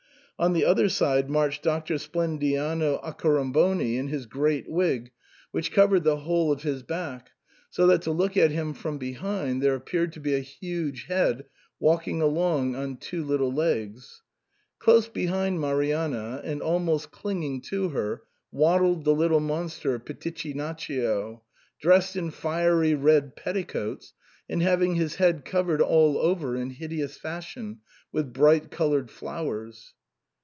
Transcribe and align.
On 0.39 0.53
the 0.53 0.65
other 0.65 0.89
side 0.89 1.29
marched 1.29 1.61
Doctor 1.61 1.99
Splendiano 1.99 2.93
122 3.03 3.03
SIGNOR 3.03 3.03
FORMICA. 3.03 3.53
Accoramboni 3.53 3.97
in 3.99 4.07
his 4.07 4.25
great 4.25 4.67
wig, 4.67 5.11
which 5.51 5.71
covered 5.71 6.03
the 6.03 6.17
whole 6.17 6.51
of 6.51 6.63
his 6.63 6.81
back, 6.81 7.29
so 7.69 7.85
that 7.85 8.01
to 8.01 8.11
look 8.11 8.35
at 8.35 8.49
him 8.49 8.73
from 8.73 8.97
behind 8.97 9.61
there 9.61 9.75
appeared 9.75 10.11
to 10.13 10.19
be 10.19 10.33
a 10.33 10.39
huge 10.39 11.03
head 11.03 11.45
walking 11.79 12.23
along 12.23 12.75
on 12.75 12.97
two 12.97 13.23
little 13.23 13.51
legs. 13.53 14.23
Close 14.79 15.07
behind 15.07 15.61
Marianna, 15.61 16.41
and 16.43 16.59
almost 16.63 17.11
clinging 17.11 17.61
to 17.61 17.89
her, 17.89 18.23
waddled 18.51 19.03
the 19.05 19.13
little 19.13 19.39
monster 19.41 19.99
Pitichinaccio, 19.99 21.43
dressed 21.79 22.15
in 22.15 22.31
fiery 22.31 22.95
red 22.95 23.35
petticoats, 23.35 24.15
and 24.49 24.63
having 24.63 24.95
his 24.95 25.17
head 25.17 25.45
covered 25.45 25.83
all 25.83 26.17
over 26.17 26.55
in 26.55 26.71
hideous 26.71 27.15
fashion 27.15 27.81
with 28.11 28.33
bright 28.33 28.71
coloured 28.71 29.11
flowers. 29.11 29.93